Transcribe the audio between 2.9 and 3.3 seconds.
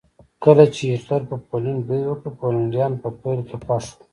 په